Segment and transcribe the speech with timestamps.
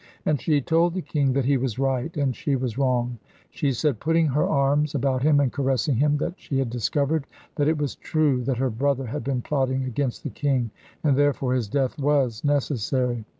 [0.25, 3.19] And she told the king that he was right, and she was wrong.
[3.51, 7.67] She said, putting her arms about him and caressing him, that she had discovered that
[7.67, 10.71] it was true that her brother had been plotting against the king,
[11.03, 13.25] and therefore his death was necessary.